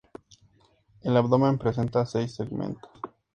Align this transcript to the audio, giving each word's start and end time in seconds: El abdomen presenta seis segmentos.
El 1.03 1.15
abdomen 1.15 1.59
presenta 1.59 2.07
seis 2.07 2.33
segmentos. 2.33 2.89